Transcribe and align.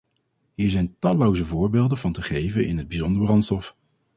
Hier 0.55 0.69
zijn 0.69 0.95
talloze 0.99 1.45
voorbeelden 1.45 1.97
van 1.97 2.11
te 2.11 2.21
geven, 2.21 2.65
in 2.67 2.77
het 2.77 2.87
bijzonder 2.87 3.21
brandstof. 3.23 3.75